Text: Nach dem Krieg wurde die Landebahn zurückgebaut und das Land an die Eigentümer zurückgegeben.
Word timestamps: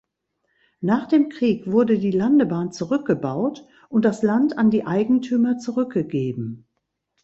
Nach 0.79 1.05
dem 1.05 1.29
Krieg 1.29 1.67
wurde 1.71 1.99
die 1.99 2.09
Landebahn 2.09 2.71
zurückgebaut 2.71 3.67
und 3.87 4.03
das 4.03 4.23
Land 4.23 4.57
an 4.57 4.71
die 4.71 4.87
Eigentümer 4.87 5.59
zurückgegeben. 5.59 6.65